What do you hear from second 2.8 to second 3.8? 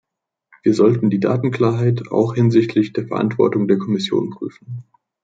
der Verantwortung der